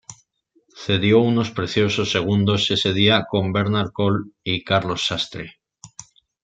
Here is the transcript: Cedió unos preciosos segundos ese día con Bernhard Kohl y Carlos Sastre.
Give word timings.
Cedió 0.75 1.19
unos 1.21 1.51
preciosos 1.51 2.09
segundos 2.09 2.71
ese 2.71 2.91
día 2.91 3.27
con 3.29 3.53
Bernhard 3.53 3.91
Kohl 3.93 4.33
y 4.43 4.63
Carlos 4.63 5.05
Sastre. 5.05 5.59